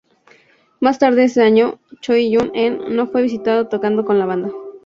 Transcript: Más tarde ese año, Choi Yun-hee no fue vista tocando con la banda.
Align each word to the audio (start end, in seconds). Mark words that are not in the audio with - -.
Más 0.79 0.97
tarde 0.97 1.25
ese 1.25 1.43
año, 1.43 1.79
Choi 1.99 2.31
Yun-hee 2.31 2.71
no 2.89 3.05
fue 3.05 3.21
vista 3.21 3.69
tocando 3.69 4.03
con 4.03 4.17
la 4.17 4.25
banda. 4.25 4.49